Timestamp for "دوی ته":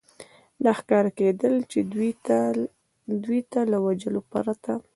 3.23-3.59